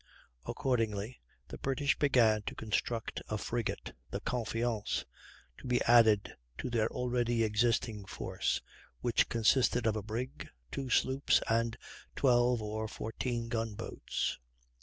[0.47, 5.05] Accordingly, the British began to construct a frigate, the Confiance,
[5.59, 8.61] to be added to their already existing force,
[9.01, 11.77] which consisted of a brig, two sloops, and
[12.15, 14.39] 12 or 14 gun boats.